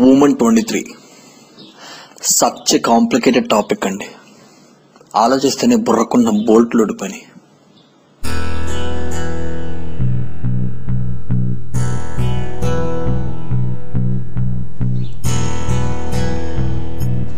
[0.00, 0.84] Women twenty three
[2.22, 4.04] such complicated topic అండి.
[5.16, 7.22] ఆలోచిస్తేనే బుర్రకున్న బోల్ట్లు పని.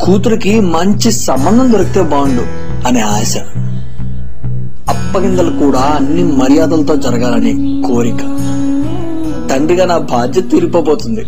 [0.00, 2.42] కూతురికి మంచి సంబంధం దొరికితే బాగుండు
[2.88, 3.36] అనే ఆశ.
[4.88, 8.20] అప్పగిందలు కూడా అన్ని మర్యాదలతో జరగాలనే కోరిక.
[9.50, 11.26] తండ్రిగా నా బాధ్యత తీరిపోబోతుంది.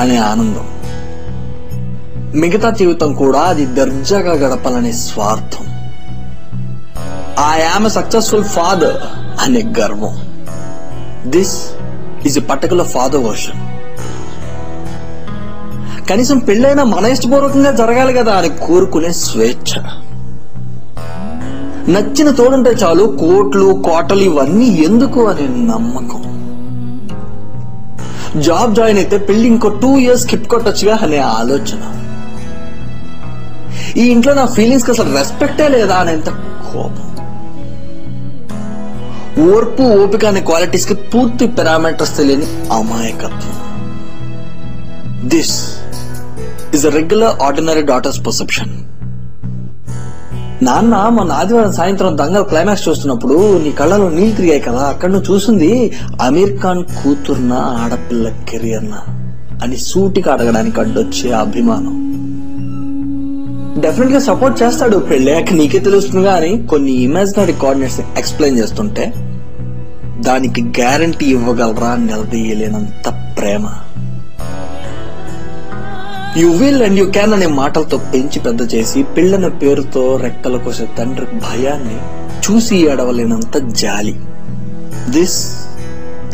[0.00, 0.66] అనే ఆనందం.
[2.40, 5.66] మిగతా జీవితం కూడా అది దర్జాగా గడపాలనే స్వార్థం.
[7.54, 8.96] ఐ సక్సెస్ఫుల్ ఫాదర్
[9.40, 10.18] అనే గర్వం.
[11.30, 11.70] This
[12.26, 13.60] is a particular father version
[16.08, 19.80] కనీసం పెళ్ళైనా మన ఇష్టపూర్వకంగా జరగాలి కదా అని కోరుకునే స్వేచ్ఛ.
[21.88, 26.25] నచ్చిన తోడుంటే చాలు కోట్లు కోటలు ఇవన్నీ ఎందుకు అనే నమ్మకం.
[28.44, 31.82] జాబ్ జాయిన్ అయితే పెళ్ళి ఇంకో టూ ఇయర్స్ స్కిప్ కొట్టొచ్చుగా అనే ఆలోచన
[33.96, 36.30] ఈ ఇంట్లో నా ఫీలింగ్స్కి అసలు రెస్పెక్టే లేదా అనేంత
[36.64, 37.02] కోపం
[39.46, 43.54] ఓర్పు ఓపిక అనే క్వాలిటీస్కి పూర్తి పారామీటర్స్ తెలియని అమాయకత్వం
[45.28, 45.56] this
[46.74, 48.72] is a regular ordinary daughter's perception
[50.62, 55.92] నాన్న మొన్న ఆదివారం సాయంత్రం దంగల్ క్లైమాక్స్ చూస్తున్నప్పుడు నీ కళ్ళలో నీళ్ళు తిరిగాయి కదా అక్కడ నువ్వు చూసింది
[56.22, 58.94] అమీర్ ఖాన్ కూతుర్న ఆడపిల్ల కెరియర్న
[59.62, 62.02] అని సూటిగా అడగడానికి అడ్డొచ్చే అభిమానం.
[63.80, 69.14] డెఫినెట్గా సపోర్ట్ చేస్తాడు పెళ్ళాక నీకే తెలుస్తుంది అని కొన్ని ఇమాజినరీ కోఆర్డినేట్స్ ఎక్స్ప్లెయిన్ చేస్తుంటే
[70.18, 73.66] దానికి గ్యారంటీ ఇవ్వగలరా నిలదీయలేనంత ప్రేమ.
[76.40, 81.26] You will and you can అనే మాటలతో పెంచి పెద్ద చేసి పిల్లన పేరుతో రెక్కల కోసే తండ్రి
[81.26, 81.96] భయాన్ని
[82.44, 84.14] చూసి ఏడవలేనంత జాలి.
[85.10, 85.38] This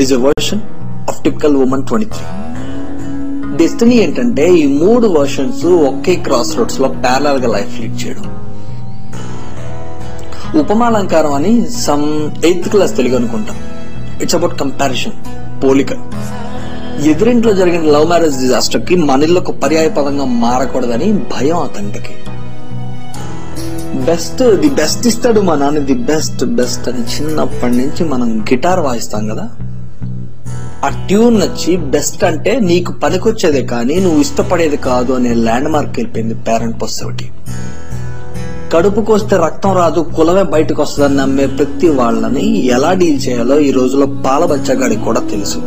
[0.00, 0.62] is a version
[1.08, 2.26] of typical women twenty three
[3.56, 8.26] destiny ఏంటంటే ఈ మూడు వర్షన్స్ ఒకే క్రాస్ రోడ్స్లో ప్యారల్గా లైఫ్ లీడ్ చేయడం.
[10.58, 11.54] ఉపమాలంకారం అని
[11.86, 12.06] సమ్
[12.44, 13.58] ఎయిత్ క్లాస్ తెలుగు అనుకుంటాం.
[14.22, 15.16] ఇట్స్ అబౌట్ కంపారిజన్
[15.64, 15.92] పోలిక.
[17.00, 22.14] ఎదురింట్లో జరిగిన లవ్ మ్యారేజ్ డిజాస్టర్కి మన ఇల్లు ఒక పర్యాయ పదంగా మారకూడదని భయం అతంటికి
[24.06, 29.28] బెస్ట్ ది బెస్ట్ ఇస్తాడు మా నాన్న ది బెస్ట్ బెస్ట్ అని చిన్నప్పటి నుంచి మనం గిటార్ వాయిస్తాం
[29.28, 29.44] కదా.
[30.84, 36.34] ఆ ట్యూన్ నచ్చి బెస్ట్ అంటే నీకు పనికొచ్చేదే కానీ నువ్వు ఇష్టపడేది కాదు అనే ల్యాండ్ మార్క్ వెళ్ళిపోయింది
[36.34, 37.30] పేరెంట్ పొసవిటీ
[38.72, 44.06] కడుపుకు వస్తే రక్తం రాదు కులమే బయటకు వస్తుందని నమ్మే ప్రతి వాళ్ళని ఎలా డీల్ చేయాలో ఈ రోజులో
[44.06, 45.58] పాల బచ్చగాడికి కూడా తెలుసు.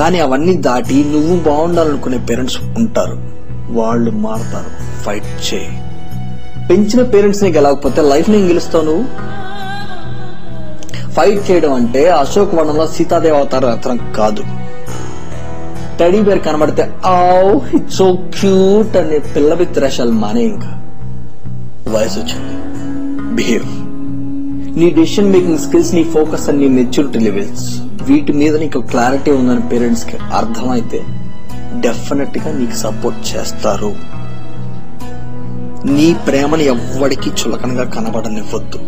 [0.00, 3.18] కానీ అవన్నీ దాటి నువ్వు బాగుండాలనుకునే పేరెంట్స్ ఉంటారు.
[3.70, 5.02] వాళ్ళు మారతారు.
[5.02, 5.82] ఫైట్ చేయి.
[6.68, 9.04] పెంచిన పేరెంట్స్ని గెలవకపోతే లైఫ్ని గెలుస్తావు నువ్వు?
[11.10, 14.42] ఫైట్ చేయడం అంటే అశోక్ వనంలో సీతాదేవి అవతార రత్నం కాదు.
[15.98, 20.82] టెడీ బేర్ కనబడితే ఆవ్ ఇట్స్ సో క్యూట్ అనే పిల్ల విత్రేషాలు మానే ఇంకా.
[21.88, 22.60] వయసు వచ్చింది.
[23.34, 23.64] బిహేవ్
[24.78, 29.62] నీ డెసిషన్ మేకింగ్ స్కిల్స్ నీ ఫోకస్ అండ్ నీ మెచ్యూరిటీ లెవెల్స్ వీటి మీద నీకు క్లారిటీ ఉందని
[29.68, 31.00] పేరెంట్స్కి అర్థమైతే
[31.80, 33.90] డెఫినెట్గా నీకు సపోర్ట్ చేస్తారు.
[35.86, 38.80] నీ ప్రేమని ఎవ్వడికి చులకనగా కనబడనివ్వద్దు.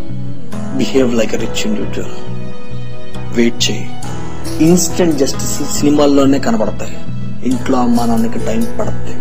[0.77, 2.15] Behave like rich individual
[3.35, 3.89] wait చేయి.
[4.61, 6.97] ఇన్స్టెంట్ జస్టిస్ సినిమాల్లోనే కనబడతాయి.
[7.49, 9.19] ఇంట్లో అమ్మా నాన్నకి టైం పడతాయి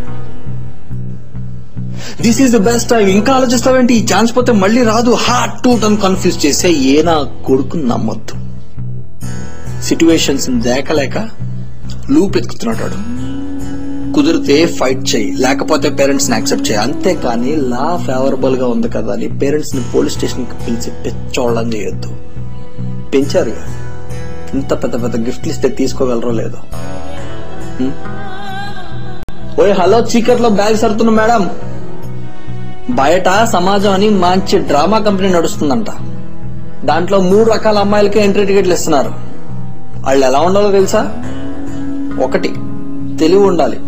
[2.20, 3.94] this is the best time ఇంకా ఆలోచిస్తావేంటి?
[3.94, 5.10] ఈ ఛాన్స్ పోతే మళ్ళీ రాదు.
[5.10, 8.41] హార్ట్ టూట్ అని కన్ఫ్యూజ్ చేసే ఏ నా కొడుకు నమ్మద్దు.
[9.82, 11.18] సిట్యువేషన్స్ దేకలేక
[12.10, 12.98] లూప్ ఎత్తుకుతున్నాడు
[14.12, 15.32] కుదిరితే ఫైట్ చేయి.
[15.32, 16.80] లేకపోతే పేరెంట్స్ని యాక్సెప్ట్ చేయి.
[16.80, 22.10] అంతేకాని లా ఫేవరబుల్గా ఉంది కదా అని పేరెంట్స్ని పోలీస్ స్టేషన్కి పిలిచి పెంచోళ్ళం చేయొద్దు.
[23.14, 23.54] పెంచారు
[24.54, 26.60] ఇంత పెద్ద పెద్ద గిఫ్ట్లు ఇస్తే తీసుకోగలరో లేదో.
[29.62, 31.50] ఓయ్ హలో చీకట్లో బ్యాగ్ సరుతున్నా మేడం.
[32.90, 35.90] బయట సమాజం అని మంచి డ్రామా కంపెనీ నడుస్తుందంట.
[36.84, 39.31] దాంట్లో మూడు రకాల అమ్మాయిలకి ఎంట్రీ టికెట్లు ఇస్తున్నారు.
[40.04, 41.12] వాళ్ళు ఎలా ఉండాలో తెలుసా?
[42.22, 42.48] ఒకటి
[43.16, 43.80] తెలివి ఉండాలి.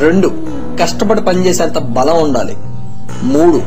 [0.00, 0.32] రెండు
[0.80, 2.56] కష్టపడి పనిచేసేంత బలం ఉండాలి.
[3.22, 3.62] మూడు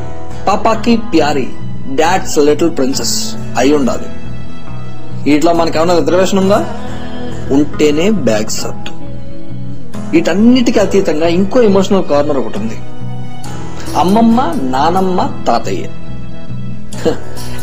[0.48, 1.48] పాపాకి ప్యారీ
[1.94, 4.06] డాడ్స్ లిటిల్ ప్రిన్సెస్ అయి ఉండాలి.
[5.30, 6.66] వీటిలో మనకేమైనా ఏమైనా రిజర్వేషన్ ఉందా?
[7.50, 8.90] ఉంటేనే బ్యాగ్ సర్ట్
[10.10, 12.78] వీటన్నిటికీ అతీతంగా ఇంకో ఎమోషనల్ కార్నర్ ఒకటి ఉంది.
[13.98, 15.88] అమ్మమ్మ నానమ్మ తాతయ్య.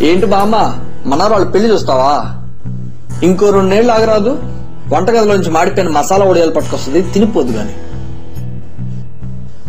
[0.07, 0.77] ఏంటి బామ్మ?
[1.05, 2.40] మన వాళ్ళ పెళ్ళి చూస్తావా?
[3.23, 4.43] ఇంకో రెండేళ్ళు ఆగరాదు
[4.93, 7.01] వంటగదిలోంచి మాడిపోయిన మసాలా ఉడియాలు పట్టుకొస్తుంది.
[7.01, 7.73] తినిపోదు గాని.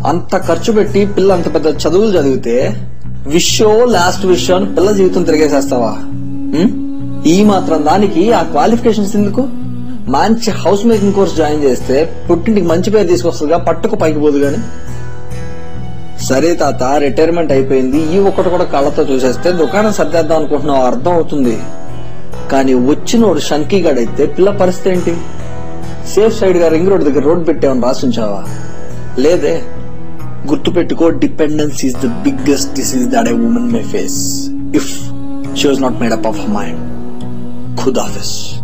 [0.07, 2.87] అంత ఖర్చు పెట్టి పిల్ల అంత పెద్ద చదువులు చదివితే
[3.27, 5.93] విషో లాస్ట్ విషో అని పిల్ల జీవితం తిరిగేసేస్తావా?
[7.29, 9.47] ఈ మాత్రం దానికి ఆ క్వాలిఫికేషన్స్ ఎందుకు?
[10.07, 14.57] మంచి హౌస్ మేకింగ్ కోర్స్ జాయిన్ చేస్తే పుట్టింటికి మంచి పేరు తీసుకొస్తుందిగా పట్టుకు పైకి పోదు గాని.
[16.23, 18.15] సరే తాత రిటైర్మెంట్ అయిపోయింది.
[18.15, 21.57] ఈ ఒక్కటి కూడా కళ్ళతో చూసేస్తే దుకాణం సర్దేద్దాం అనుకుంటున్నావు అర్థం అవుతుంది.
[22.51, 25.13] కానీ వచ్చినోడు షన్కీ అయితే పిల్ల పరిస్థితి ఏంటి?
[26.07, 28.43] సేఫ్ సైడ్గా రింగ్ రోడ్ దగ్గర రోడ్ పెట్టామని రాసుంచావా?
[29.17, 29.61] లేదే.
[30.47, 34.89] గుర్తుపెట్టుకో dependence is the biggest disease that I women my face if
[35.57, 36.79] she was not made up of mind
[37.83, 38.59] ఖుదాఫిస్